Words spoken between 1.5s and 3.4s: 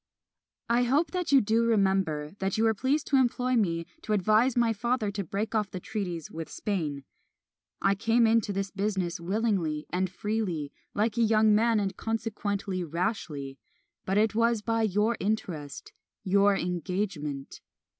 remember that you were pleased to